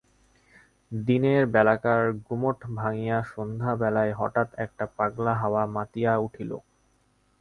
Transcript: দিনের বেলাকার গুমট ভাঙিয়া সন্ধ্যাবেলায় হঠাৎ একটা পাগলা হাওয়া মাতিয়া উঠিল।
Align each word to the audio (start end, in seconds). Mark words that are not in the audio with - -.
দিনের 0.91 1.43
বেলাকার 1.53 2.01
গুমট 2.25 2.59
ভাঙিয়া 2.75 3.17
সন্ধ্যাবেলায় 3.31 4.13
হঠাৎ 4.13 4.49
একটা 4.65 4.85
পাগলা 4.97 5.33
হাওয়া 5.41 5.63
মাতিয়া 5.75 6.11
উঠিল। 6.25 6.51